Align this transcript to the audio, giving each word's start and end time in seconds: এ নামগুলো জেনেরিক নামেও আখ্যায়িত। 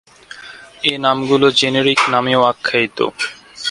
এ 0.83 0.93
নামগুলো 1.03 1.47
জেনেরিক 1.59 1.99
নামেও 2.13 2.41
আখ্যায়িত। 2.51 2.97